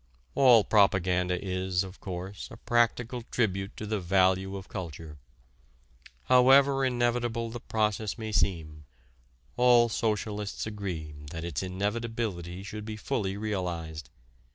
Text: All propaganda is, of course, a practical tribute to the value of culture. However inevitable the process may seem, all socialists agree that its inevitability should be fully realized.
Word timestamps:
All 0.33 0.63
propaganda 0.63 1.37
is, 1.39 1.83
of 1.83 1.99
course, 1.99 2.47
a 2.49 2.57
practical 2.57 3.21
tribute 3.29 3.77
to 3.77 3.85
the 3.85 3.99
value 3.99 4.57
of 4.57 4.67
culture. 4.67 5.19
However 6.23 6.83
inevitable 6.83 7.51
the 7.51 7.59
process 7.59 8.17
may 8.17 8.31
seem, 8.31 8.85
all 9.57 9.89
socialists 9.89 10.65
agree 10.65 11.13
that 11.29 11.43
its 11.45 11.61
inevitability 11.61 12.63
should 12.63 12.83
be 12.83 12.97
fully 12.97 13.37
realized. 13.37 14.09